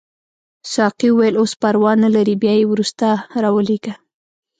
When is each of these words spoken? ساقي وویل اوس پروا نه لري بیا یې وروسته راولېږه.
ساقي 0.73 1.07
وویل 1.11 1.35
اوس 1.37 1.51
پروا 1.61 1.91
نه 2.03 2.09
لري 2.15 2.35
بیا 2.41 2.53
یې 2.59 2.65
وروسته 2.71 3.07
راولېږه. 3.43 3.93